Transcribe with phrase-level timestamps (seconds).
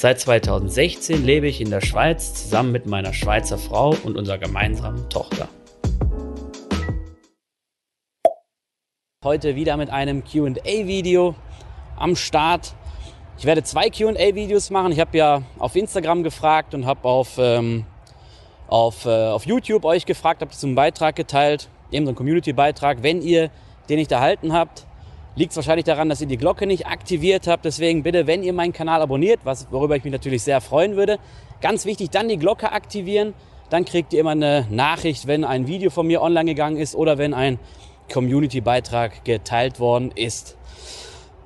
[0.00, 5.08] Seit 2016 lebe ich in der Schweiz zusammen mit meiner Schweizer Frau und unserer gemeinsamen
[5.10, 5.48] Tochter.
[9.24, 11.34] Heute wieder mit einem QA-Video
[11.96, 12.76] am Start.
[13.38, 14.92] Ich werde zwei QA-Videos machen.
[14.92, 17.84] Ich habe ja auf Instagram gefragt und habe auf ähm,
[18.68, 23.02] auf, äh, auf YouTube euch gefragt, habt ihr zum Beitrag geteilt, eben so einen Community-Beitrag.
[23.02, 23.50] Wenn ihr
[23.88, 24.86] den nicht erhalten habt,
[25.38, 27.64] liegt es wahrscheinlich daran, dass ihr die Glocke nicht aktiviert habt.
[27.64, 31.18] Deswegen bitte, wenn ihr meinen Kanal abonniert, was, worüber ich mich natürlich sehr freuen würde,
[31.60, 33.34] ganz wichtig, dann die Glocke aktivieren.
[33.70, 37.18] Dann kriegt ihr immer eine Nachricht, wenn ein Video von mir online gegangen ist oder
[37.18, 37.58] wenn ein
[38.12, 40.56] Community-Beitrag geteilt worden ist.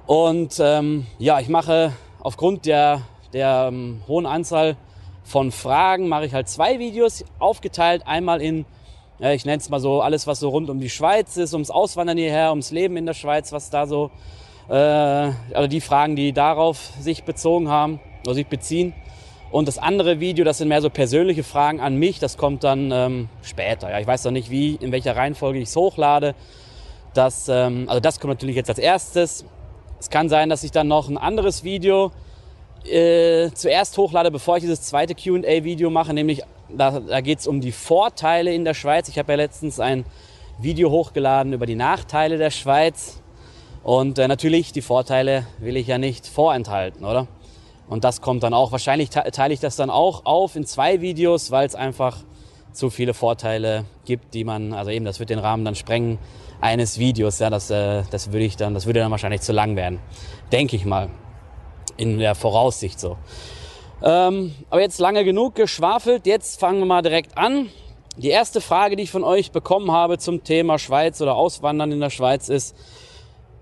[0.07, 3.03] Und ähm, ja, ich mache aufgrund der,
[3.33, 4.77] der ähm, hohen Anzahl
[5.25, 8.07] von Fragen mache ich halt zwei Videos aufgeteilt.
[8.07, 8.65] Einmal in,
[9.19, 12.19] ich nenne es mal so, alles, was so rund um die Schweiz ist, ums Auswandern
[12.19, 14.11] hierher, ums Leben in der Schweiz, was da so,
[14.69, 18.95] äh, also die Fragen, die darauf sich bezogen haben oder sich beziehen.
[19.53, 22.91] Und das andere Video, das sind mehr so persönliche Fragen an mich, das kommt dann
[22.91, 23.91] ähm, später.
[23.91, 26.35] Ja, ich weiß noch nicht, wie, in welcher Reihenfolge ich es hochlade.
[27.13, 29.45] Das, ähm, also das kommt natürlich jetzt als erstes.
[30.01, 32.13] Es kann sein, dass ich dann noch ein anderes Video
[32.85, 37.61] äh, zuerst hochlade, bevor ich dieses zweite QA-Video mache, nämlich da, da geht es um
[37.61, 39.09] die Vorteile in der Schweiz.
[39.09, 40.05] Ich habe ja letztens ein
[40.59, 43.21] Video hochgeladen über die Nachteile der Schweiz.
[43.83, 47.27] Und äh, natürlich, die Vorteile will ich ja nicht vorenthalten, oder?
[47.89, 51.51] Und das kommt dann auch, wahrscheinlich teile ich das dann auch auf in zwei Videos,
[51.51, 52.19] weil es einfach
[52.73, 56.19] zu viele Vorteile gibt, die man, also eben, das wird den Rahmen dann sprengen
[56.61, 59.77] eines Videos, ja, das, äh, das würde ich dann, das würde dann wahrscheinlich zu lang
[59.77, 59.99] werden,
[60.53, 61.11] denke ich mal
[61.97, 63.17] in der Voraussicht so.
[64.03, 67.69] Ähm, aber jetzt lange genug geschwafelt, jetzt fangen wir mal direkt an.
[68.17, 72.01] Die erste Frage, die ich von euch bekommen habe zum Thema Schweiz oder Auswandern in
[72.01, 72.77] der Schweiz ist,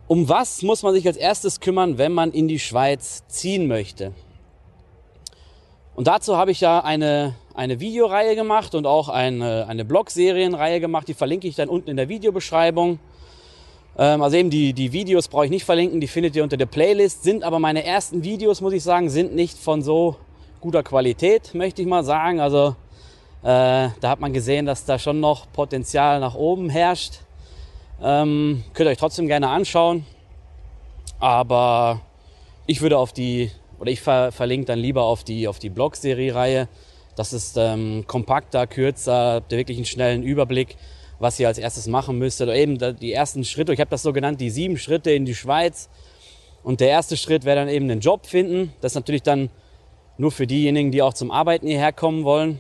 [0.09, 4.13] um was muss man sich als erstes kümmern, wenn man in die Schweiz ziehen möchte?
[5.95, 11.07] Und dazu habe ich ja eine, eine Videoreihe gemacht und auch eine, eine Blog-Serienreihe gemacht,
[11.09, 12.99] die verlinke ich dann unten in der Videobeschreibung.
[13.99, 16.67] Ähm, also eben die, die Videos brauche ich nicht verlinken, die findet ihr unter der
[16.67, 20.17] Playlist, sind aber meine ersten Videos, muss ich sagen, sind nicht von so
[20.61, 22.41] guter Qualität, möchte ich mal sagen.
[22.41, 22.77] Also
[23.43, 27.21] äh, da hat man gesehen, dass da schon noch Potenzial nach oben herrscht.
[28.03, 30.07] Ähm, könnt ihr euch trotzdem gerne anschauen.
[31.19, 32.01] Aber
[32.67, 36.69] ich würde auf die, oder ich ver verlinke dann lieber auf die, auf die Blog-Serie-Reihe.
[37.17, 40.77] Das ist ähm, kompakter, kürzer, habt ihr wirklich einen schnellen Überblick
[41.21, 42.49] was ihr als erstes machen müsstet.
[42.49, 45.35] Oder eben die ersten Schritte, ich habe das so genannt, die sieben Schritte in die
[45.35, 45.89] Schweiz.
[46.65, 48.73] Und der erste Schritt wäre dann eben einen Job finden.
[48.81, 49.51] Das ist natürlich dann
[50.19, 52.59] nur für diejenigen, die auch zum Arbeiten hierher kommen wollen.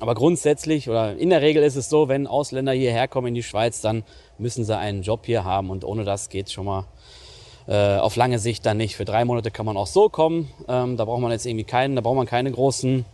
[0.00, 3.42] Aber grundsätzlich oder in der Regel ist es so, wenn Ausländer hierher kommen in die
[3.42, 4.02] Schweiz, dann
[4.36, 6.86] müssen sie einen Job hier haben und ohne das geht schon mal
[7.68, 8.96] äh, auf lange Sicht dann nicht.
[8.96, 10.48] Für drei Monate kann man auch so kommen.
[10.68, 13.04] Ähm, da braucht man jetzt irgendwie keinen, da braucht man keine großen,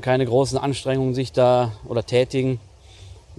[0.00, 2.60] keine großen Anstrengungen sich da oder tätigen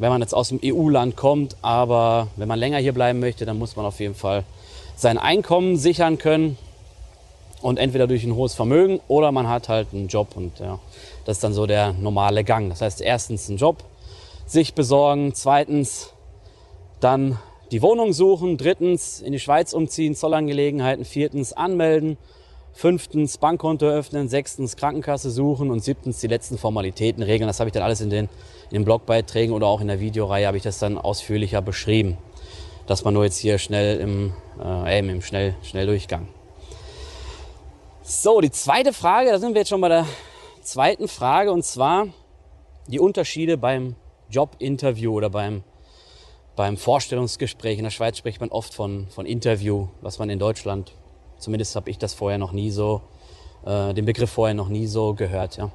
[0.02, 1.56] wenn man jetzt aus dem EU-Land kommt.
[1.62, 4.44] Aber wenn man länger hier bleiben möchte, dann muss man auf jeden Fall
[4.96, 6.58] sein Einkommen sichern können.
[7.62, 10.30] Und entweder durch ein hohes Vermögen oder man hat halt einen Job.
[10.36, 10.80] Und ja,
[11.26, 12.70] das ist dann so der normale Gang.
[12.70, 13.84] Das heißt, erstens einen Job
[14.48, 16.10] sich besorgen, zweitens
[17.00, 17.38] dann
[17.72, 22.18] die Wohnung suchen, drittens in die Schweiz umziehen, Zollangelegenheiten, viertens anmelden,
[22.74, 27.48] fünftens Bankkonto öffnen, sechstens Krankenkasse suchen und siebtens die letzten Formalitäten regeln.
[27.48, 28.30] Das habe ich dann alles in den
[28.72, 32.18] in den Blogbeiträgen oder auch in der Videoreihe habe ich das dann ausführlicher beschrieben.
[32.88, 34.34] Dass man nur jetzt hier schnell im,
[34.64, 36.28] äh, im Schnell, Schnelldurchgang.
[38.02, 40.08] So, die zweite Frage, da sind wir jetzt schon bei der
[40.62, 42.08] zweiten Frage und zwar
[42.88, 43.96] die Unterschiede beim
[44.30, 45.64] Jobinterview oder beim,
[46.56, 47.78] beim Vorstellungsgespräch.
[47.78, 50.94] In der Schweiz spricht man oft von, von Interview, was man in Deutschland,
[51.42, 53.02] zumindest habe ich das vorher noch nie so,
[53.66, 55.58] äh, den Begriff vorher noch nie so gehört.
[55.58, 55.72] Ja.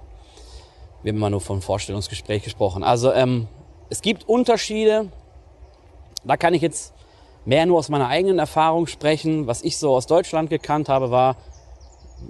[1.03, 2.83] Wir haben immer nur vom Vorstellungsgespräch gesprochen.
[2.83, 3.49] Also ähm,
[3.91, 5.11] es gibt Unterschiede.
[6.25, 6.95] Da kann ich jetzt
[7.45, 9.47] mehr nur aus meiner eigenen Erfahrung sprechen.
[9.47, 11.37] Was ich so aus Deutschland gekannt habe, war,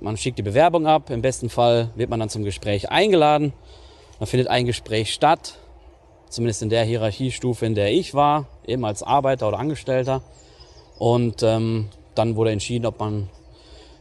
[0.00, 1.10] man schickt die Bewerbung ab.
[1.10, 3.52] Im besten Fall wird man dann zum Gespräch eingeladen.
[4.18, 5.58] Dann findet ein Gespräch statt.
[6.28, 10.22] Zumindest in der Hierarchiestufe, in der ich war, eben als Arbeiter oder Angestellter.
[10.98, 13.28] Und ähm, dann wurde entschieden, ob man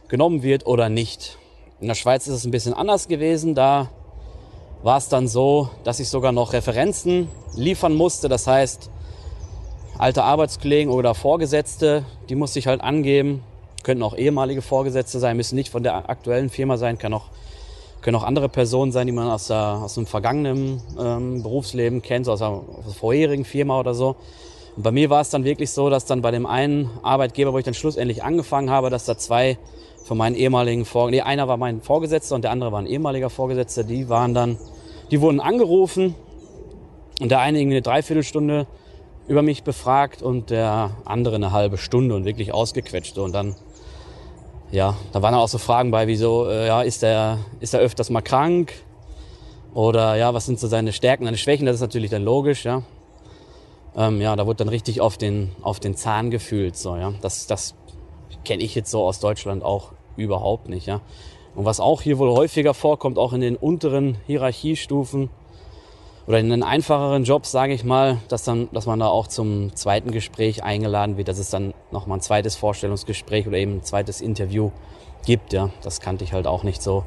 [0.08, 1.38] genommen wird oder nicht.
[1.80, 3.54] In der Schweiz ist es ein bisschen anders gewesen.
[3.54, 3.90] Da
[4.82, 8.28] war es dann so, dass ich sogar noch Referenzen liefern musste.
[8.28, 8.90] Das heißt,
[9.98, 13.42] alte Arbeitskollegen oder Vorgesetzte, die musste ich halt angeben.
[13.82, 17.26] Könnten auch ehemalige Vorgesetzte sein, müssen nicht von der aktuellen Firma sein, kann auch,
[18.00, 22.26] können auch andere Personen sein, die man aus, der, aus einem vergangenen ähm, Berufsleben kennt,
[22.26, 22.62] so aus einer
[22.98, 24.16] vorherigen Firma oder so.
[24.76, 27.58] Und bei mir war es dann wirklich so, dass dann bei dem einen Arbeitgeber, wo
[27.58, 29.58] ich dann schlussendlich angefangen habe, dass da zwei
[30.04, 33.30] von meinen ehemaligen Vorgesetzten, nee, einer war mein Vorgesetzter und der andere war ein ehemaliger
[33.30, 34.58] Vorgesetzter, die waren dann,
[35.10, 36.14] die wurden angerufen
[37.20, 38.66] und der eine irgendwie eine Dreiviertelstunde
[39.26, 43.18] über mich befragt und der andere eine halbe Stunde und wirklich ausgequetscht.
[43.18, 43.56] Und dann,
[44.70, 48.10] ja, da waren auch so Fragen bei, wieso, äh, ja, ist er, ist er öfters
[48.10, 48.72] mal krank?
[49.74, 51.66] Oder ja, was sind so seine Stärken, seine Schwächen?
[51.66, 52.82] Das ist natürlich dann logisch, ja.
[53.96, 56.76] Ähm, ja, da wurde dann richtig auf den, auf den Zahn gefühlt.
[56.76, 57.12] So, ja.
[57.22, 57.74] Das, das
[58.44, 60.86] kenne ich jetzt so aus Deutschland auch überhaupt nicht.
[60.86, 61.00] Ja.
[61.54, 65.30] Und was auch hier wohl häufiger vorkommt, auch in den unteren Hierarchiestufen
[66.26, 69.74] oder in den einfacheren Jobs, sage ich mal, dass, dann, dass man da auch zum
[69.74, 74.20] zweiten Gespräch eingeladen wird, dass es dann nochmal ein zweites Vorstellungsgespräch oder eben ein zweites
[74.20, 74.70] Interview
[75.24, 75.54] gibt.
[75.54, 75.70] Ja.
[75.82, 77.04] Das kannte ich halt auch nicht so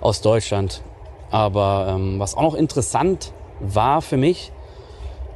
[0.00, 0.82] aus Deutschland.
[1.32, 4.52] Aber ähm, was auch noch interessant war für mich,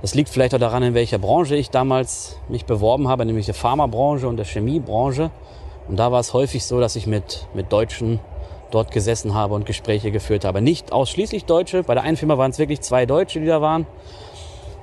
[0.05, 3.55] das liegt vielleicht auch daran, in welcher Branche ich damals mich beworben habe, nämlich der
[3.55, 5.31] Pharmabranche und der Chemiebranche.
[5.89, 8.21] Und da war es häufig so, dass ich mit, mit Deutschen
[8.71, 10.61] dort gesessen habe und Gespräche geführt habe.
[10.61, 11.85] Nicht ausschließlich Deutsche.
[11.85, 13.87] Bei der einen Firma waren es wirklich zwei Deutsche, die da waren.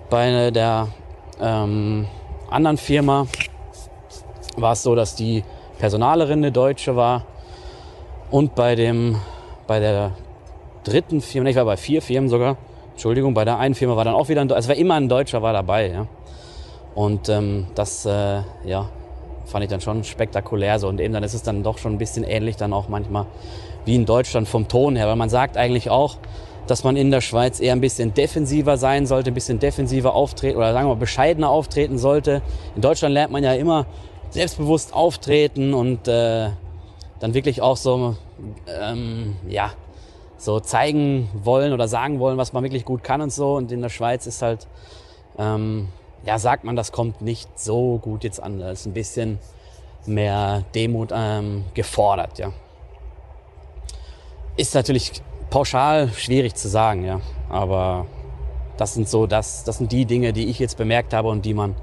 [0.10, 0.88] Bei der
[1.40, 2.08] ähm,
[2.50, 3.28] anderen Firma
[4.58, 5.44] war es so, dass die
[5.78, 7.28] Personalerin eine Deutsche war.
[8.32, 9.18] Und bei, dem,
[9.68, 10.14] bei der
[10.84, 12.58] dritten Firma, ich war bei vier Firmen sogar,
[13.02, 15.42] Entschuldigung, bei der einen Firma war dann auch wieder ein, also war immer ein Deutscher
[15.42, 16.06] war dabei, ja.
[16.94, 18.90] Und ähm, das, äh, ja,
[19.48, 20.88] fand ich dann schon spektakulär so.
[20.88, 23.26] Und eben dann ist es dann doch schon ein bisschen ähnlich dann auch manchmal
[23.86, 26.18] wie in Deutschland vom Ton her, weil man sagt eigentlich auch,
[26.68, 30.58] dass man in der Schweiz eher ein bisschen defensiver sein sollte, ein bisschen defensiver auftreten
[30.58, 32.44] oder sagen wir mal bescheidener auftreten sollte.
[32.76, 33.88] In Deutschland lernt man ja immer
[34.30, 36.50] selbstbewusst auftreten und äh,
[37.20, 38.16] dann wirklich auch so,
[38.68, 39.72] ähm, ja,
[40.42, 43.56] so zeigen wollen oder sagen wollen, was man wirklich gut kann und so.
[43.56, 44.68] Und in der Schweiz ist halt,
[45.38, 45.90] ähm,
[46.26, 48.60] ja, sagt man, das kommt nicht so gut jetzt an.
[48.60, 49.38] Da ist ein bisschen
[50.08, 52.52] mehr Demut ähm, gefordert, ja.
[54.58, 55.22] Ist natürlich
[55.52, 57.22] pauschal schwierig zu sagen, ja.
[57.50, 58.08] Aber
[58.78, 61.54] das sind so, das, das sind die Dinge, die ich jetzt bemerkt habe und die
[61.54, 61.76] man,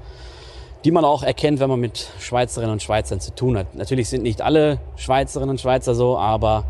[0.83, 3.73] die man auch erkennt, wenn man mit Schweizerinnen und Schweizern zu tun hat.
[3.73, 6.65] Natürlich sind nicht alle Schweizerinnen und Schweizer so, aber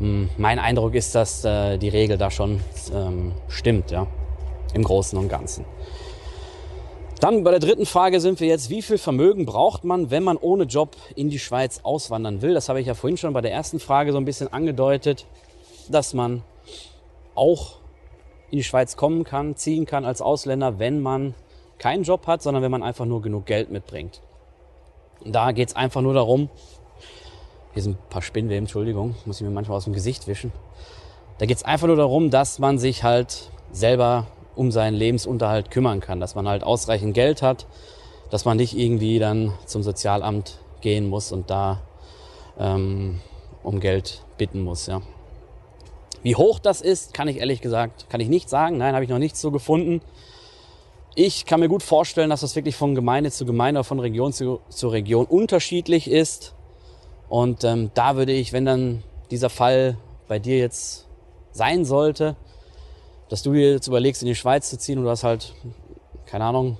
[0.00, 2.60] mein Eindruck ist, dass äh, die Regel da schon
[2.94, 4.06] ähm, stimmt, ja,
[4.74, 5.64] im Großen und Ganzen.
[7.20, 10.36] Dann bei der dritten Frage sind wir jetzt, wie viel Vermögen braucht man, wenn man
[10.36, 12.54] ohne Job in die Schweiz auswandern will?
[12.54, 15.26] Das habe ich ja vorhin schon bei der ersten Frage so ein bisschen angedeutet,
[15.88, 16.44] dass man
[17.34, 17.78] auch
[18.50, 21.34] in die Schweiz kommen kann, ziehen kann als Ausländer, wenn man
[21.78, 24.20] keinen Job hat, sondern wenn man einfach nur genug Geld mitbringt.
[25.24, 26.48] Und da geht es einfach nur darum,
[27.78, 30.50] hier sind ein paar Spinnweben, Entschuldigung, muss ich mir manchmal aus dem Gesicht wischen.
[31.38, 34.26] Da geht es einfach nur darum, dass man sich halt selber
[34.56, 37.68] um seinen Lebensunterhalt kümmern kann, dass man halt ausreichend Geld hat,
[38.30, 41.80] dass man nicht irgendwie dann zum Sozialamt gehen muss und da
[42.58, 43.20] ähm,
[43.62, 44.88] um Geld bitten muss.
[44.88, 45.00] Ja.
[46.24, 48.76] Wie hoch das ist, kann ich ehrlich gesagt, kann ich nicht sagen.
[48.76, 50.00] Nein, habe ich noch nichts so gefunden.
[51.14, 54.58] Ich kann mir gut vorstellen, dass das wirklich von Gemeinde zu Gemeinde, von Region zu,
[54.68, 56.54] zu Region unterschiedlich ist.
[57.28, 59.96] Und ähm, da würde ich, wenn dann dieser Fall
[60.28, 61.06] bei dir jetzt
[61.52, 62.36] sein sollte,
[63.28, 65.54] dass du dir jetzt überlegst, in die Schweiz zu ziehen und du hast halt,
[66.26, 66.78] keine Ahnung,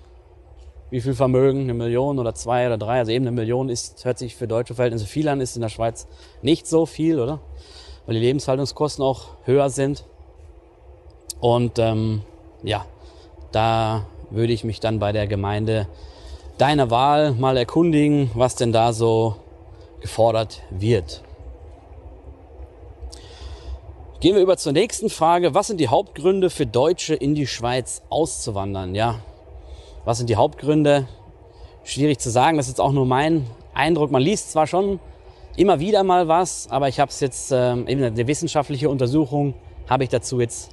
[0.90, 4.18] wie viel Vermögen, eine Million oder zwei oder drei, also eben eine Million ist, hört
[4.18, 6.06] sich für deutsche Verhältnisse viel an, ist in der Schweiz
[6.40, 7.40] nicht so viel, oder?
[8.06, 10.04] Weil die Lebenshaltungskosten auch höher sind.
[11.40, 12.22] Und ähm,
[12.62, 12.86] ja,
[13.52, 15.88] da würde ich mich dann bei der Gemeinde
[16.56, 19.36] deiner Wahl mal erkundigen, was denn da so
[20.00, 21.22] gefordert wird.
[24.20, 25.54] Gehen wir über zur nächsten Frage.
[25.54, 28.94] Was sind die Hauptgründe für Deutsche in die Schweiz auszuwandern?
[28.94, 29.20] Ja,
[30.04, 31.06] was sind die Hauptgründe?
[31.84, 32.56] Schwierig zu sagen.
[32.56, 34.10] Das ist jetzt auch nur mein Eindruck.
[34.10, 34.98] Man liest zwar schon
[35.56, 39.54] immer wieder mal was, aber ich habe es jetzt ähm, eben eine wissenschaftliche Untersuchung
[39.88, 40.70] habe ich dazu jetzt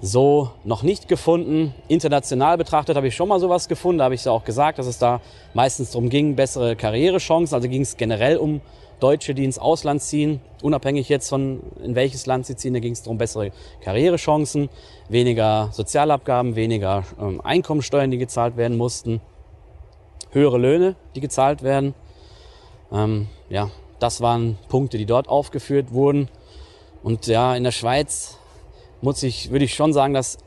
[0.00, 1.74] so noch nicht gefunden.
[1.88, 3.98] International betrachtet habe ich schon mal sowas gefunden.
[3.98, 5.20] Da habe ich ja auch gesagt, dass es da
[5.54, 7.54] meistens darum ging, bessere Karrierechancen.
[7.54, 8.60] Also ging es generell um
[9.00, 10.40] Deutsche, die ins Ausland ziehen.
[10.62, 14.68] Unabhängig jetzt von in welches Land sie ziehen, da ging es darum, bessere Karrierechancen,
[15.08, 19.20] weniger Sozialabgaben, weniger ähm, Einkommensteuern, die gezahlt werden mussten,
[20.30, 21.94] höhere Löhne, die gezahlt werden.
[22.92, 26.28] Ähm, ja, das waren Punkte, die dort aufgeführt wurden.
[27.02, 28.37] Und ja, in der Schweiz
[29.00, 30.38] muss ich, würde ich schon sagen, dass,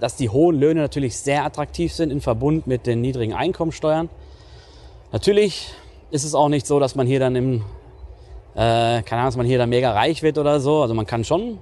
[0.00, 4.08] dass die hohen Löhne natürlich sehr attraktiv sind in Verbund mit den niedrigen Einkommensteuern.
[5.12, 5.74] Natürlich
[6.10, 7.64] ist es auch nicht so, dass man hier dann im,
[8.54, 10.82] äh, keine Ahnung, dass man hier dann mega reich wird oder so.
[10.82, 11.58] Also man kann schon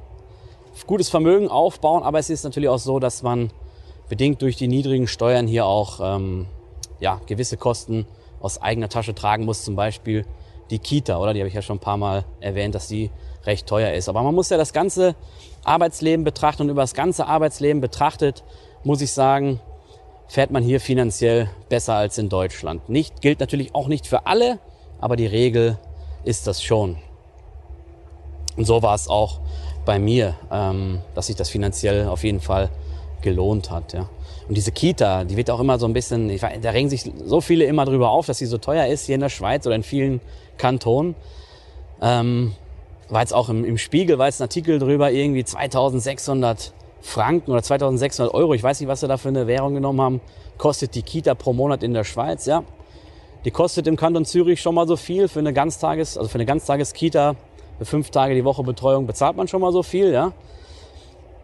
[0.86, 3.50] gutes Vermögen aufbauen, aber es ist natürlich auch so, dass man
[4.08, 6.46] bedingt durch die niedrigen Steuern hier auch ähm,
[6.98, 8.06] ja, gewisse Kosten
[8.40, 10.24] aus eigener Tasche tragen muss, zum Beispiel
[10.70, 11.34] die Kita, oder?
[11.34, 13.10] Die habe ich ja schon ein paar Mal erwähnt, dass die
[13.44, 14.08] recht teuer ist.
[14.08, 15.14] Aber man muss ja das ganze
[15.64, 18.44] Arbeitsleben betrachten und über das ganze Arbeitsleben betrachtet,
[18.84, 19.60] muss ich sagen,
[20.28, 22.88] fährt man hier finanziell besser als in Deutschland.
[22.88, 24.58] Nicht, gilt natürlich auch nicht für alle,
[25.00, 25.78] aber die Regel
[26.24, 26.98] ist das schon.
[28.56, 29.40] Und so war es auch
[29.84, 32.70] bei mir, ähm, dass sich das finanziell auf jeden Fall
[33.22, 33.92] gelohnt hat.
[33.92, 34.08] Ja.
[34.48, 37.40] Und diese Kita, die wird auch immer so ein bisschen, ich, da regen sich so
[37.40, 39.82] viele immer drüber auf, dass sie so teuer ist hier in der Schweiz oder in
[39.82, 40.20] vielen
[40.58, 41.14] Kantonen.
[42.02, 42.54] Ähm,
[43.10, 47.62] war jetzt auch im, im Spiegel, war jetzt ein Artikel drüber, irgendwie 2600 Franken oder
[47.62, 50.20] 2600 Euro, ich weiß nicht, was sie da für eine Währung genommen haben,
[50.58, 52.62] kostet die Kita pro Monat in der Schweiz, ja.
[53.44, 56.44] Die kostet im Kanton Zürich schon mal so viel für eine Ganztages, also für eine
[56.44, 57.36] Ganztageskita,
[57.78, 60.32] für fünf Tage die Woche Betreuung bezahlt man schon mal so viel, ja.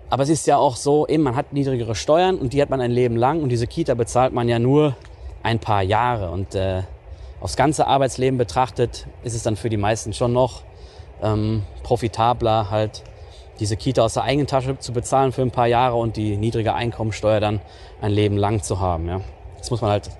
[0.08, 2.80] Aber es ist ja auch so, eben, man hat niedrigere Steuern und die hat man
[2.80, 4.94] ein Leben lang und diese Kita bezahlt man ja nur
[5.42, 6.82] ein paar Jahre und äh,
[7.40, 10.62] aufs ganze Arbeitsleben betrachtet ist es dann für die meisten schon noch
[11.22, 13.02] ähm, profitabler, halt
[13.60, 16.74] diese Kita aus der eigenen Tasche zu bezahlen für ein paar Jahre und die niedrige
[16.74, 17.60] Einkommensteuer dann
[18.00, 19.08] ein Leben lang zu haben.
[19.08, 19.20] Ja.
[19.58, 20.10] Das muss man halt,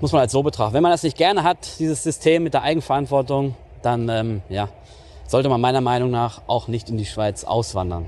[0.00, 0.74] muss man halt so betrachten.
[0.74, 4.68] Wenn man das nicht gerne hat, dieses System mit der Eigenverantwortung, dann ähm, ja,
[5.26, 8.06] sollte man meiner Meinung nach auch nicht in die Schweiz auswandern.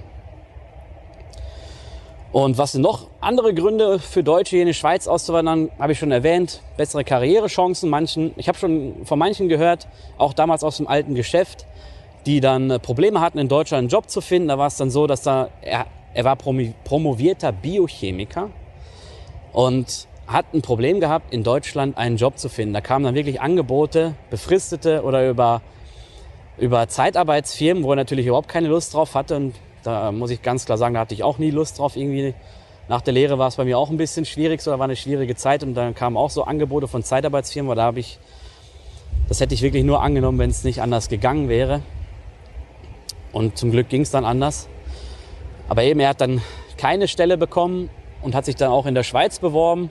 [2.32, 5.98] Und was sind noch andere Gründe für Deutsche hier in die Schweiz auszuwandern, habe ich
[5.98, 6.62] schon erwähnt.
[6.78, 7.90] Bessere Karrierechancen.
[7.90, 9.86] Manchen, ich habe schon von manchen gehört,
[10.16, 11.66] auch damals aus dem alten Geschäft,
[12.26, 14.48] die dann äh, Probleme hatten, in Deutschland einen Job zu finden.
[14.48, 18.50] Da war es dann so, dass da, er, er war promovierter Biochemiker
[19.52, 22.74] und hat ein Problem gehabt, in Deutschland einen Job zu finden.
[22.74, 25.62] Da kamen dann wirklich Angebote, befristete oder über,
[26.58, 29.36] über Zeitarbeitsfirmen, wo er natürlich überhaupt keine Lust drauf hatte.
[29.36, 31.96] Und da muss ich ganz klar sagen, da hatte ich auch nie Lust drauf.
[31.96, 32.34] Irgendwie
[32.88, 34.96] nach der Lehre war es bei mir auch ein bisschen schwierig, so da war eine
[34.96, 38.18] schwierige Zeit und dann kamen auch so Angebote von Zeitarbeitsfirmen, aber da habe ich,
[39.28, 41.82] das hätte ich wirklich nur angenommen, wenn es nicht anders gegangen wäre.
[43.32, 44.68] Und zum Glück ging es dann anders.
[45.68, 46.42] Aber eben, er hat dann
[46.76, 47.88] keine Stelle bekommen
[48.20, 49.90] und hat sich dann auch in der Schweiz beworben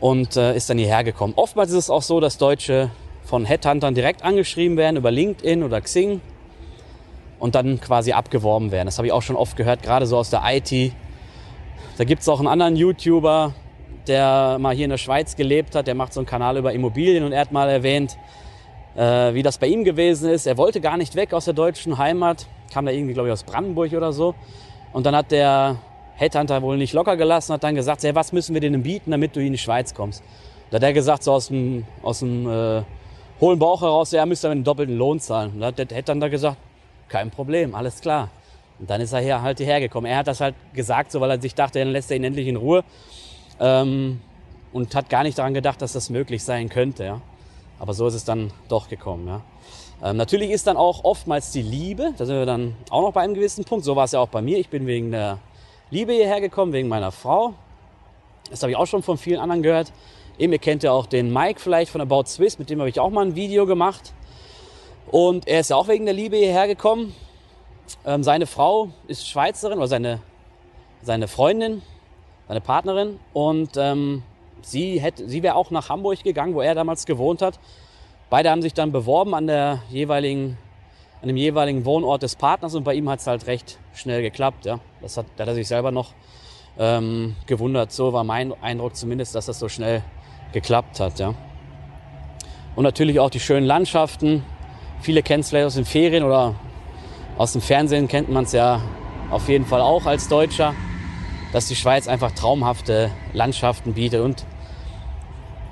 [0.00, 1.34] und äh, ist dann hierher gekommen.
[1.36, 2.90] Oftmals ist es auch so, dass Deutsche
[3.24, 6.20] von Headhuntern direkt angeschrieben werden über LinkedIn oder Xing
[7.38, 8.86] und dann quasi abgeworben werden.
[8.86, 10.92] Das habe ich auch schon oft gehört, gerade so aus der IT.
[11.96, 13.54] Da gibt es auch einen anderen YouTuber,
[14.06, 17.24] der mal hier in der Schweiz gelebt hat, der macht so einen Kanal über Immobilien
[17.24, 18.18] und er hat mal erwähnt,
[18.96, 20.46] äh, wie das bei ihm gewesen ist.
[20.46, 23.42] Er wollte gar nicht weg aus der deutschen Heimat, kam da irgendwie, glaube ich, aus
[23.42, 24.34] Brandenburg oder so.
[24.92, 25.76] Und dann hat der
[26.16, 29.34] Headhunter wohl nicht locker gelassen, hat dann gesagt, hey, was müssen wir denen bieten, damit
[29.34, 30.22] du in die Schweiz kommst.
[30.70, 32.82] Da hat er gesagt, so aus dem, aus dem äh,
[33.40, 35.52] hohlen Bauch heraus, er müsste einen doppelten Lohn zahlen.
[35.54, 36.56] Und da hat der Headhunter gesagt,
[37.08, 38.30] kein Problem, alles klar.
[38.78, 40.06] Und dann ist er hier halt hierher gekommen.
[40.06, 42.46] Er hat das halt gesagt, so weil er sich dachte, dann lässt er ihn endlich
[42.46, 42.84] in Ruhe.
[43.60, 44.20] Ähm,
[44.72, 47.04] und hat gar nicht daran gedacht, dass das möglich sein könnte.
[47.04, 47.20] Ja.
[47.78, 49.26] Aber so ist es dann doch gekommen.
[49.26, 49.40] Ja.
[50.02, 53.22] Ähm, natürlich ist dann auch oftmals die Liebe, da sind wir dann auch noch bei
[53.22, 53.84] einem gewissen Punkt.
[53.84, 54.58] So war es ja auch bei mir.
[54.58, 55.38] Ich bin wegen der
[55.90, 57.54] Liebe hierher gekommen, wegen meiner Frau.
[58.50, 59.92] Das habe ich auch schon von vielen anderen gehört.
[60.38, 62.98] Eben, ihr kennt ja auch den Mike vielleicht von About Swiss, mit dem habe ich
[62.98, 64.12] auch mal ein Video gemacht.
[65.10, 67.14] Und er ist ja auch wegen der Liebe hierher gekommen.
[68.04, 70.20] Ähm, seine Frau ist Schweizerin oder seine,
[71.02, 71.82] seine Freundin,
[72.48, 73.20] seine Partnerin.
[73.32, 74.22] Und ähm,
[74.62, 77.58] sie, hätte, sie wäre auch nach Hamburg gegangen, wo er damals gewohnt hat.
[78.30, 80.58] Beide haben sich dann beworben an, der jeweiligen,
[81.22, 84.66] an dem jeweiligen Wohnort des Partners und bei ihm hat es halt recht schnell geklappt.
[84.66, 84.80] Ja.
[85.00, 86.12] Das hat, da hat er sich selber noch
[86.78, 87.92] ähm, gewundert.
[87.92, 90.02] So war mein Eindruck zumindest, dass das so schnell
[90.52, 91.18] geklappt hat.
[91.18, 91.34] Ja.
[92.76, 94.44] Und natürlich auch die schönen Landschaften.
[95.00, 96.54] Viele kennen es vielleicht aus den Ferien oder
[97.36, 98.80] aus dem Fernsehen kennt man es ja
[99.30, 100.74] auf jeden Fall auch als Deutscher,
[101.54, 104.44] dass die Schweiz einfach traumhafte Landschaften bietet und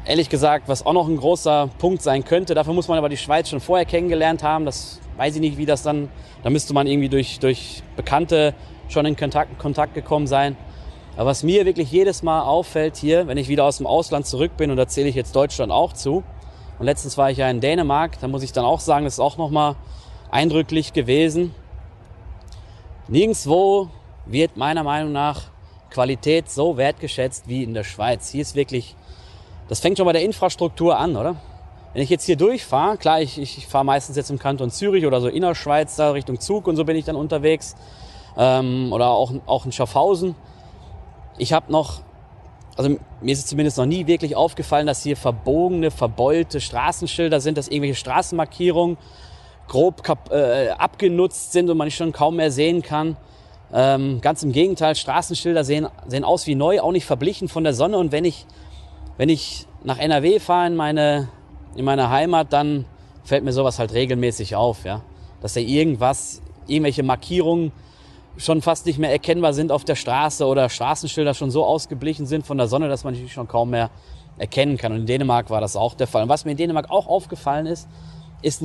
[0.05, 3.17] ehrlich gesagt, was auch noch ein großer Punkt sein könnte, dafür muss man aber die
[3.17, 4.65] Schweiz schon vorher kennengelernt haben.
[4.65, 6.09] Das weiß ich nicht, wie das dann,
[6.45, 8.55] da müsste man irgendwie durch, durch Bekannte
[8.89, 10.57] schon in Kontakt, Kontakt gekommen sein.
[11.17, 14.57] Aber was mir wirklich jedes Mal auffällt hier, wenn ich wieder aus dem Ausland zurück
[14.57, 16.23] bin, und da zähle ich jetzt Deutschland auch zu,
[16.79, 19.21] und letztens war ich ja in Dänemark, da muss ich dann auch sagen, das ist
[19.21, 19.75] auch nochmal
[20.31, 21.53] eindrücklich gewesen.
[23.09, 23.89] Nirgendwo
[24.27, 25.51] wird meiner Meinung nach
[25.93, 28.31] Qualität so wertgeschätzt wie in der Schweiz.
[28.31, 28.97] Hier ist wirklich
[29.73, 31.37] das fängt schon bei der Infrastruktur an, oder?
[31.95, 35.21] Wenn ich jetzt hier durchfahre, klar, ich, ich fahre meistens jetzt im Kanton Zürich oder
[35.21, 37.75] so Innerschweiz, da Richtung Zug und so bin ich dann unterwegs.
[38.37, 40.35] ähm, oder auch, auch in Schaffhausen.
[41.39, 42.01] Ich habe noch,
[42.77, 47.57] also mir ist es zumindest noch nie wirklich aufgefallen, dass hier verbogene, verbeulte Straßenschilder sind,
[47.57, 48.99] dass irgendwelche Straßenmarkierungen
[49.69, 53.17] grob äh, abgenutzt sind und man schon kaum mehr sehen kann.
[53.75, 57.73] Ähm, ganz im Gegenteil, Straßenschilder sehen, sehen aus wie neu, auch nicht verblichen von der
[57.73, 57.99] Sonne.
[57.99, 58.47] Und wenn ich,
[59.17, 61.29] wenn ich nach NRW fahre in meine,
[61.75, 62.85] in meine Heimat, dann
[63.25, 65.03] fällt mir sowas halt regelmäßig auf, ja.
[65.41, 67.73] Dass da irgendwas, irgendwelche Markierungen
[68.37, 72.47] schon fast nicht mehr erkennbar sind auf der Straße oder Straßenschilder schon so ausgeblichen sind
[72.47, 73.91] von der Sonne, dass man die schon kaum mehr
[74.39, 74.93] erkennen kann.
[74.93, 76.25] Und in Dänemark war das auch der Fall.
[76.25, 77.89] Und was mir in Dänemark auch aufgefallen ist,
[78.41, 78.65] ist,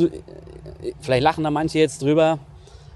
[1.00, 2.40] vielleicht lachen da manche jetzt drüber,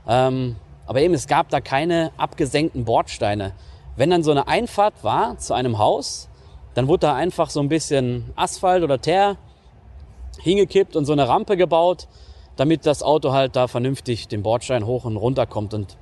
[0.08, 3.54] ähm, aber eben es gab da keine abgesenkten Bordsteine.
[3.96, 6.30] Wenn dann so eine Einfahrt war zu einem Haus,
[6.74, 9.38] dann wurde da einfach so ein bisschen Asphalt oder Teer
[10.40, 12.08] hingekippt und so eine Rampe gebaut,
[12.56, 15.74] damit das Auto halt da vernünftig den Bordstein hoch und runter kommt.
[15.74, 15.98] Und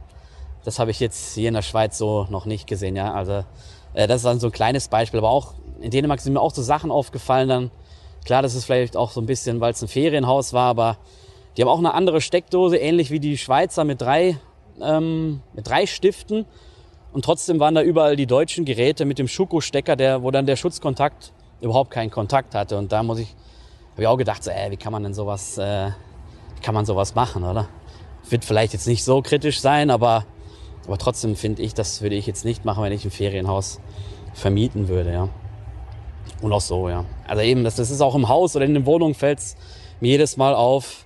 [0.63, 2.95] das habe ich jetzt hier in der Schweiz so noch nicht gesehen.
[2.95, 3.43] Ja, also
[3.93, 5.19] äh, das ist dann so ein kleines Beispiel.
[5.19, 7.49] Aber auch in Dänemark sind mir auch so Sachen aufgefallen.
[7.49, 7.71] Dann
[8.25, 10.97] klar, das ist vielleicht auch so ein bisschen, weil es ein Ferienhaus war, aber
[11.57, 14.37] die haben auch eine andere Steckdose, ähnlich wie die Schweizer mit drei
[14.81, 16.45] ähm, mit drei Stiften.
[17.11, 20.55] Und trotzdem waren da überall die deutschen Geräte mit dem Schuko-Stecker, der, wo dann der
[20.55, 22.77] Schutzkontakt überhaupt keinen Kontakt hatte.
[22.77, 23.35] Und da muss ich,
[23.93, 25.91] habe ich auch gedacht, so, äh, wie kann man denn sowas, äh,
[26.61, 27.67] kann man sowas machen, oder?
[28.29, 30.25] Wird vielleicht jetzt nicht so kritisch sein, aber,
[30.85, 33.79] aber trotzdem finde ich, das würde ich jetzt nicht machen, wenn ich ein Ferienhaus
[34.33, 35.29] vermieten würde, ja.
[36.41, 37.05] Und auch so, ja.
[37.27, 39.57] Also eben, das, das ist auch im Haus oder in den Wohnungen fällt es
[39.99, 41.05] mir jedes Mal auf,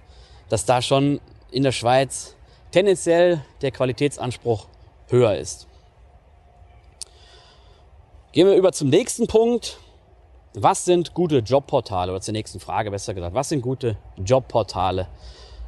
[0.50, 2.36] dass da schon in der Schweiz
[2.74, 4.68] tendenziell der Qualitätsanspruch
[5.08, 5.68] höher ist.
[8.34, 9.78] Gehen wir über zum nächsten Punkt.
[10.56, 12.12] Was sind gute Jobportale?
[12.12, 13.36] Oder zur nächsten Frage besser gesagt.
[13.36, 15.08] Was sind gute Jobportale?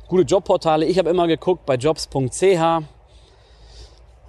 [0.08, 2.84] Gute Jobportale, ich habe immer geguckt bei jobs.ch.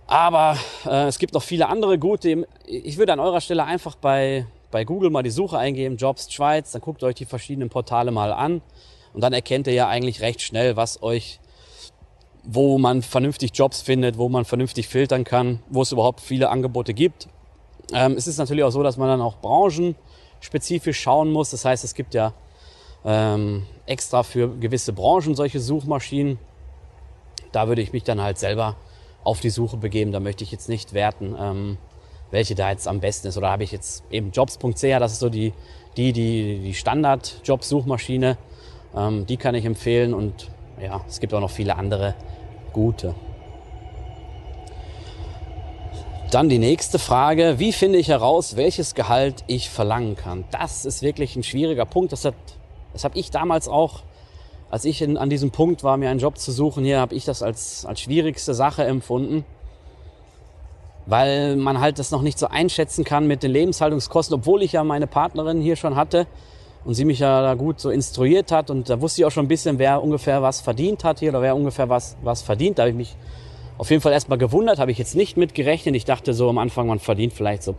[0.06, 2.47] Aber äh, es gibt noch viele andere gute.
[2.66, 6.72] Ich würde an eurer Stelle einfach bei, bei Google mal die Suche eingeben, Jobs Schweiz.
[6.72, 8.61] Dann guckt euch die verschiedenen Portale mal an.
[9.14, 11.40] Und dann erkennt ihr ja eigentlich recht schnell, was euch
[12.46, 16.94] wo man vernünftig Jobs findet, wo man vernünftig filtern kann, wo es überhaupt viele Angebote
[16.94, 17.28] gibt.
[17.92, 21.50] Ähm, es ist natürlich auch so, dass man dann auch branchenspezifisch schauen muss.
[21.50, 22.32] Das heißt, es gibt ja
[23.04, 26.38] ähm, extra für gewisse Branchen solche Suchmaschinen.
[27.52, 28.76] Da würde ich mich dann halt selber
[29.24, 30.12] auf die Suche begeben.
[30.12, 31.78] Da möchte ich jetzt nicht werten, ähm,
[32.30, 33.37] welche da jetzt am besten ist.
[33.37, 35.52] Oder habe ich jetzt eben jobs.ch, das ist so die,
[35.96, 38.38] die, die, die Standard-Job-Suchmaschine.
[38.94, 42.14] Ähm, die kann ich empfehlen und ja, es gibt auch noch viele andere
[42.76, 43.14] gute.
[46.30, 50.44] Dann die nächste Frage, wie finde ich heraus, welches Gehalt ich verlangen kann?
[50.50, 52.12] Das ist wirklich ein schwieriger Punkt.
[52.12, 52.28] Das,
[52.92, 54.02] das habe ich damals auch,
[54.70, 57.24] als ich in, an diesem Punkt war, mir einen Job zu suchen, hier habe ich
[57.24, 59.46] das als, als schwierigste Sache empfunden,
[61.06, 64.84] weil man halt das noch nicht so einschätzen kann mit den Lebenshaltungskosten, obwohl ich ja
[64.84, 66.26] meine Partnerin hier schon hatte
[66.87, 69.46] und sie mich ja da gut so instruiert hat und da wusste ich auch schon
[69.46, 72.79] ein bisschen, wer ungefähr was verdient hat hier oder wer ungefähr was, was verdient.
[72.79, 73.16] Da habe ich mich
[73.77, 75.96] auf jeden Fall erstmal gewundert, habe ich jetzt nicht mitgerechnet.
[75.96, 77.75] Ich dachte so am Anfang, man verdient vielleicht so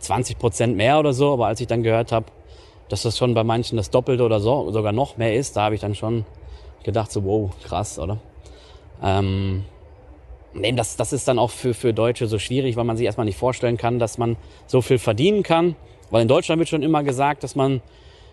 [0.00, 2.26] 20 Prozent mehr oder so, aber als ich dann gehört habe,
[2.88, 5.76] dass das schon bei manchen das Doppelte oder so, sogar noch mehr ist, da habe
[5.76, 6.24] ich dann schon
[6.82, 8.18] gedacht so, wow, krass, oder?
[9.00, 9.64] Ähm,
[10.54, 13.26] nee, das, das ist dann auch für, für Deutsche so schwierig, weil man sich erstmal
[13.26, 14.36] nicht vorstellen kann, dass man
[14.66, 15.76] so viel verdienen kann.
[16.10, 17.80] Weil in Deutschland wird schon immer gesagt, dass man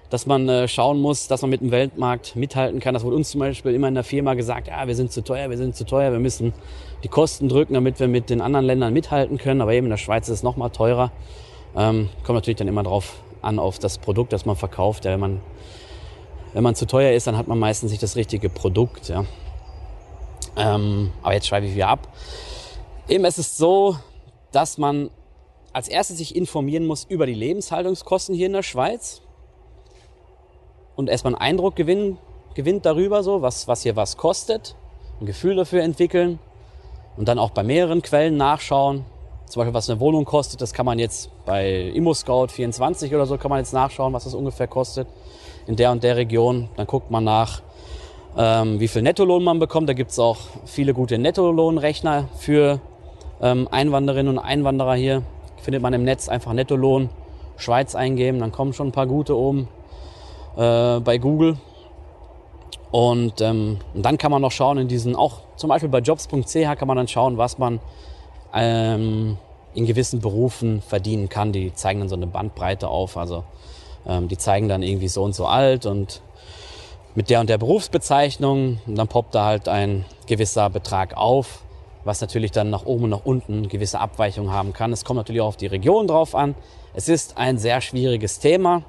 [0.09, 2.93] dass man äh, schauen muss, dass man mit dem Weltmarkt mithalten kann.
[2.93, 5.49] Das wurde uns zum Beispiel immer in der Firma gesagt, ja, wir sind zu teuer,
[5.49, 6.53] wir sind zu teuer, wir müssen
[7.03, 9.61] die Kosten drücken, damit wir mit den anderen Ländern mithalten können.
[9.61, 11.11] Aber eben in der Schweiz ist es noch mal teurer.
[11.75, 15.05] Ähm, kommt natürlich dann immer drauf an, auf das Produkt, das man verkauft.
[15.05, 15.41] Ja, wenn man
[16.53, 19.09] wenn man zu teuer ist, dann hat man meistens nicht das richtige Produkt.
[19.09, 19.25] Ja.
[20.55, 22.07] Ähm, aber jetzt schreibe ich wieder ab.
[23.07, 23.97] Eben es ist so,
[24.51, 25.11] dass man
[25.73, 29.21] als erstes sich informieren muss über die Lebenshaltungskosten hier in der Schweiz
[30.97, 32.17] und erstmal einen Eindruck gewinnen,
[32.55, 34.75] gewinnt darüber, so, was, was hier was kostet,
[35.21, 36.39] ein Gefühl dafür entwickeln
[37.15, 39.05] und dann auch bei mehreren Quellen nachschauen.
[39.45, 43.49] Zum Beispiel, was eine Wohnung kostet, das kann man jetzt bei ImmoScout24 oder so kann
[43.49, 45.07] man jetzt nachschauen, was das ungefähr kostet
[45.67, 46.67] in der und der Region.
[46.75, 47.61] Dann guckt man nach,
[48.35, 49.87] ähm, wie viel Nettolohn man bekommt.
[49.87, 52.81] Da gibt es auch viele gute Nettolohnrechner für
[53.41, 55.21] ähm, Einwanderinnen und Einwanderer hier.
[55.61, 57.09] Findet man im Netz einfach Nettolohn
[57.55, 59.67] Schweiz eingeben, dann kommen schon ein paar gute oben
[60.57, 61.57] äh, bei Google.
[62.91, 66.87] Und, ähm, dann kann man noch schauen in diesen, auch zum Beispiel bei jobs.ch kann
[66.87, 67.79] man dann schauen, was man
[68.53, 69.37] ähm,
[69.73, 71.51] in gewissen Berufen verdienen kann.
[71.51, 73.17] Die zeigen dann so eine Bandbreite auf.
[73.17, 73.43] Also
[74.07, 76.21] ähm, die zeigen dann irgendwie so und so alt und
[77.13, 78.79] mit der und der Berufsbezeichnung.
[78.85, 81.63] Und dann poppt da halt ein gewisser Betrag auf.
[82.03, 84.93] was natürlich dann nach oben und nach unten gewisse Abweichungen haben kann.
[84.93, 86.55] Es kommt natürlich auch auf die Region drauf an.
[86.93, 88.83] Es ist ein sehr schwieriges Thema.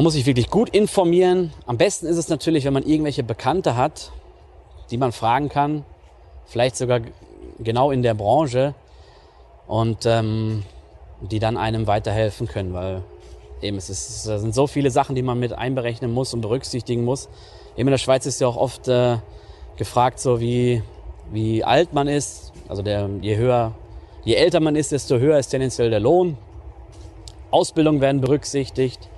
[0.00, 1.52] Man muss sich wirklich gut informieren.
[1.66, 4.12] Am besten ist es natürlich, wenn man irgendwelche Bekannte hat,
[4.90, 5.84] die man fragen kann,
[6.46, 7.02] vielleicht sogar
[7.58, 8.74] genau in der Branche
[9.66, 10.62] und ähm,
[11.20, 13.02] die dann einem weiterhelfen können, weil
[13.60, 17.04] eben es, ist, es sind so viele Sachen, die man mit einberechnen muss und berücksichtigen
[17.04, 17.28] muss.
[17.76, 19.18] Eben in der Schweiz ist ja auch oft äh,
[19.76, 20.82] gefragt, so wie,
[21.30, 22.54] wie alt man ist.
[22.68, 23.74] Also der, je höher,
[24.24, 26.38] je älter man ist, desto höher ist tendenziell der Lohn.
[27.50, 29.10] Ausbildung werden berücksichtigt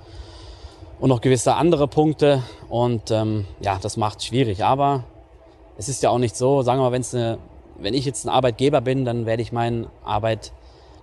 [1.03, 2.43] und noch gewisse andere Punkte.
[2.69, 4.63] Und ähm, ja, das macht es schwierig.
[4.63, 5.03] Aber
[5.77, 7.39] es ist ja auch nicht so, sagen wir mal, wenn's eine,
[7.77, 10.53] wenn ich jetzt ein Arbeitgeber bin, dann werde ich meine Arbeit,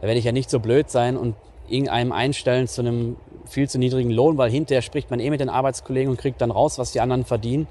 [0.01, 1.35] da werde ich ja nicht so blöd sein und
[1.69, 5.51] irgendeinem einstellen zu einem viel zu niedrigen Lohn, weil hinterher spricht man eh mit den
[5.51, 7.67] Arbeitskollegen und kriegt dann raus, was die anderen verdienen.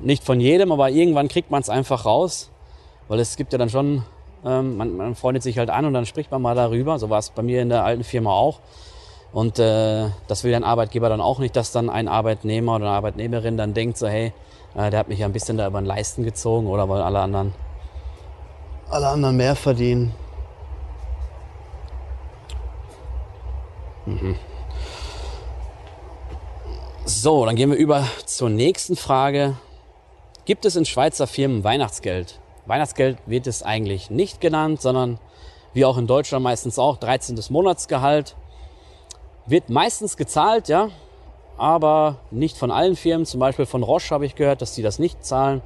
[0.00, 2.50] Nicht von jedem, aber irgendwann kriegt man es einfach raus,
[3.08, 4.04] weil es gibt ja dann schon,
[4.44, 6.98] ähm, man, man freundet sich halt an und dann spricht man mal darüber.
[6.98, 8.60] So war es bei mir in der alten Firma auch.
[9.32, 12.94] Und äh, das will ein Arbeitgeber dann auch nicht, dass dann ein Arbeitnehmer oder eine
[12.94, 14.32] Arbeitnehmerin dann denkt, so hey,
[14.74, 17.20] äh, der hat mich ja ein bisschen da über den Leisten gezogen oder weil alle
[17.20, 17.52] anderen
[18.90, 20.14] alle anderen mehr verdienen.
[24.06, 24.36] Mhm.
[27.04, 29.56] So, dann gehen wir über zur nächsten Frage.
[30.46, 32.40] Gibt es in Schweizer Firmen Weihnachtsgeld?
[32.66, 35.18] Weihnachtsgeld wird es eigentlich nicht genannt, sondern
[35.74, 37.38] wie auch in Deutschland meistens auch 13.
[37.50, 38.36] Monatsgehalt.
[39.48, 40.90] Wird meistens gezahlt, ja,
[41.56, 43.24] aber nicht von allen Firmen.
[43.24, 45.62] Zum Beispiel von Roche habe ich gehört, dass die das nicht zahlen.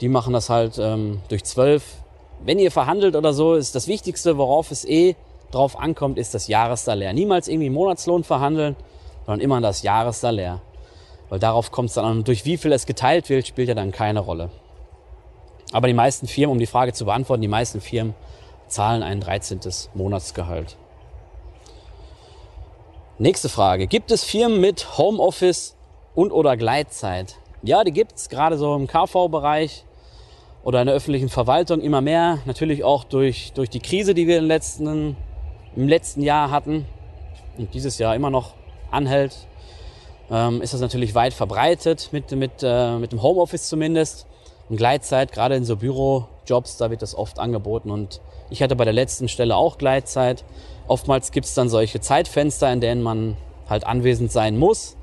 [0.00, 1.84] Die machen das halt ähm, durch zwölf.
[2.42, 5.16] Wenn ihr verhandelt oder so, ist das Wichtigste, worauf es eh
[5.50, 7.12] drauf ankommt, ist das Jahressalär.
[7.12, 8.74] Niemals irgendwie Monatslohn verhandeln,
[9.26, 10.62] sondern immer das Jahressalär.
[11.28, 12.24] Weil darauf kommt es dann an.
[12.24, 14.50] Durch wie viel es geteilt wird, spielt ja dann keine Rolle.
[15.72, 18.14] Aber die meisten Firmen, um die Frage zu beantworten, die meisten Firmen
[18.66, 19.60] zahlen ein 13.
[19.94, 20.78] Monatsgehalt.
[23.16, 23.86] Nächste Frage.
[23.86, 25.76] Gibt es Firmen mit Homeoffice
[26.16, 27.36] und oder Gleitzeit?
[27.62, 29.84] Ja, die gibt es gerade so im KV-Bereich
[30.64, 32.40] oder in der öffentlichen Verwaltung immer mehr.
[32.44, 35.16] Natürlich auch durch, durch die Krise, die wir im letzten,
[35.76, 36.86] im letzten Jahr hatten
[37.56, 38.54] und dieses Jahr immer noch
[38.90, 39.46] anhält,
[40.28, 44.26] ähm, ist das natürlich weit verbreitet mit, mit, äh, mit dem Homeoffice zumindest.
[44.68, 47.92] Und Gleitzeit, gerade in so Bürojobs, da wird das oft angeboten.
[47.92, 50.44] Und ich hatte bei der letzten Stelle auch Gleitzeit.
[50.86, 53.36] Oftmals gibt es dann solche Zeitfenster, in denen man
[53.68, 54.96] halt anwesend sein muss.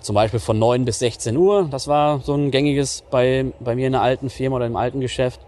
[0.00, 1.68] Zum Beispiel von 9 bis 16 Uhr.
[1.70, 5.00] Das war so ein gängiges bei, bei mir in der alten Firma oder im alten
[5.00, 5.40] Geschäft.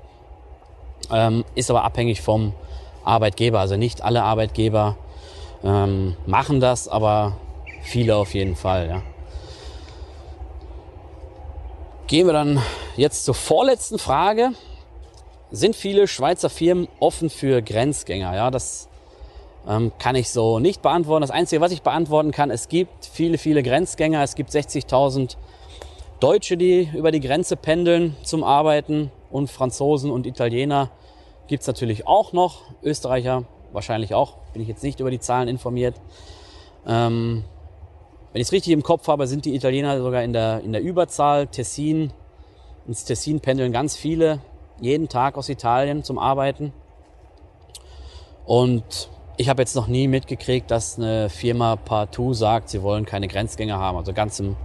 [1.12, 2.54] Ähm, ist aber abhängig vom
[3.04, 3.60] Arbeitgeber.
[3.60, 4.96] Also nicht alle Arbeitgeber
[5.62, 7.36] ähm, machen das, aber
[7.82, 8.88] viele auf jeden Fall.
[8.88, 9.02] Ja.
[12.06, 12.62] Gehen wir dann
[12.96, 14.52] jetzt zur vorletzten Frage.
[15.50, 18.34] Sind viele Schweizer Firmen offen für Grenzgänger?
[18.34, 18.88] Ja, das
[19.68, 21.20] ähm, kann ich so nicht beantworten.
[21.20, 24.22] Das Einzige, was ich beantworten kann, es gibt viele, viele Grenzgänger.
[24.22, 25.36] Es gibt 60.000
[26.20, 30.90] Deutsche, die über die Grenze pendeln zum Arbeiten und Franzosen und Italiener
[31.46, 32.62] gibt es natürlich auch noch.
[32.82, 34.38] Österreicher wahrscheinlich auch.
[34.52, 35.94] Bin ich jetzt nicht über die Zahlen informiert.
[36.86, 37.44] Ähm,
[38.32, 40.82] wenn ich es richtig im Kopf habe, sind die Italiener sogar in der, in der
[40.82, 41.46] Überzahl.
[41.46, 42.12] Tessin,
[42.86, 44.40] ins Tessin pendeln ganz viele
[44.80, 46.72] jeden Tag aus Italien zum Arbeiten.
[48.44, 53.28] Und ich habe jetzt noch nie mitgekriegt, dass eine Firma partout sagt, sie wollen keine
[53.28, 53.96] Grenzgänger haben.
[53.96, 54.56] Also ganz im,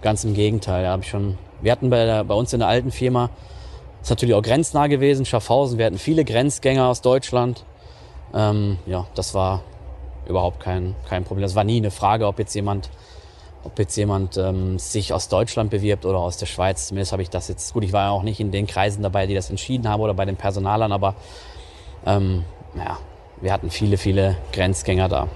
[0.00, 0.84] ganz im Gegenteil.
[0.84, 3.28] Da ich schon, wir hatten bei, der, bei uns in der alten Firma,
[4.00, 5.76] ist natürlich auch grenznah gewesen, Schaffhausen.
[5.76, 7.66] Wir hatten viele Grenzgänger aus Deutschland.
[8.34, 9.62] Ähm, ja, das war
[10.26, 11.42] überhaupt kein, kein Problem.
[11.42, 12.88] Das war nie eine Frage, ob jetzt jemand,
[13.64, 16.86] ob jetzt jemand ähm, sich aus Deutschland bewirbt oder aus der Schweiz.
[16.86, 19.26] Zumindest habe ich das jetzt, gut, ich war ja auch nicht in den Kreisen dabei,
[19.26, 21.16] die das entschieden haben oder bei den Personalern, aber
[22.06, 22.96] ähm, ja,
[23.40, 25.28] wir hatten viele, viele Grenzgänger da.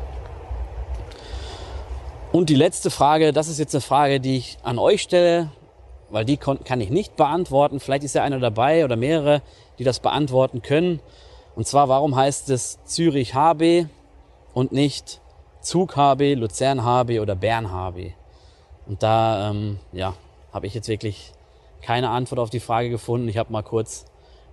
[2.32, 5.50] Und die letzte Frage, das ist jetzt eine Frage, die ich an euch stelle,
[6.10, 7.80] weil die kann ich nicht beantworten.
[7.80, 9.42] Vielleicht ist ja einer dabei oder mehrere,
[9.78, 11.00] die das beantworten können.
[11.56, 13.86] Und zwar, warum heißt es Zürich HB
[14.54, 15.20] und nicht
[15.60, 18.12] Zug HB, Luzern HB oder Bern HB?
[18.86, 20.14] Und da ähm, ja,
[20.52, 21.32] habe ich jetzt wirklich
[21.82, 23.28] keine Antwort auf die Frage gefunden.
[23.28, 24.06] Ich habe mal kurz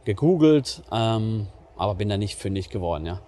[0.05, 3.05] gegoogelt, ähm, aber bin da nicht fündig geworden.
[3.05, 3.21] Ja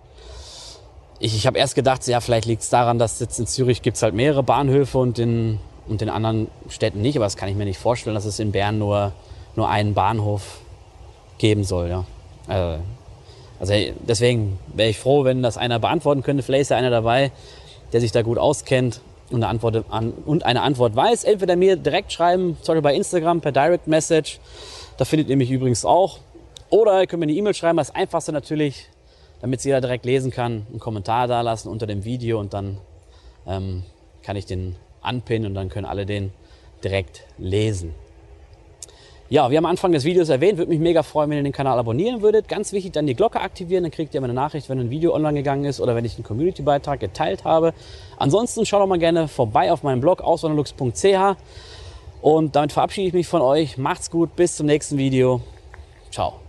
[1.20, 3.98] ich, ich habe erst gedacht, ja, vielleicht liegt es daran, dass jetzt in Zürich gibt
[3.98, 7.18] es halt mehrere Bahnhöfe und in, und in anderen Städten nicht.
[7.18, 9.12] Aber das kann ich mir nicht vorstellen, dass es in Bern nur,
[9.56, 10.60] nur einen Bahnhof
[11.38, 11.90] geben soll.
[11.90, 12.06] Ja.
[12.48, 12.82] Also,
[13.60, 13.74] also
[14.08, 16.44] deswegen wäre ich froh, wenn das einer beantworten könnte.
[16.44, 17.32] Vielleicht ist ja einer dabei,
[17.92, 21.26] der sich da gut auskennt und eine Antwort, an, und eine Antwort weiß.
[21.26, 24.40] Entweder mir direkt schreiben, zum Beispiel bei Instagram per Direct Message
[24.98, 26.20] Da findet ihr mich übrigens auch.
[26.70, 28.90] Oder ihr könnt mir eine E-Mail schreiben, das einfachste natürlich,
[29.42, 32.78] damit es jeder direkt lesen kann, einen Kommentar da lassen unter dem Video und dann
[33.48, 33.84] ähm,
[34.22, 36.32] kann ich den anpinnen und dann können alle den
[36.84, 37.94] direkt lesen.
[39.32, 41.78] Ja, wie am Anfang des Videos erwähnt, würde mich mega freuen, wenn ihr den Kanal
[41.78, 42.48] abonnieren würdet.
[42.48, 45.14] Ganz wichtig, dann die Glocke aktivieren, dann kriegt ihr immer eine Nachricht, wenn ein Video
[45.14, 47.76] online gegangen ist oder wenn ich einen Community-Beitrag geteilt habe.
[48.18, 51.38] Ansonsten schaut doch mal gerne vorbei auf meinem Blog auswanderlux.ch
[52.22, 53.78] und damit verabschiede ich mich von euch.
[53.78, 55.42] Macht's gut, bis zum nächsten Video.
[56.10, 56.49] Ciao.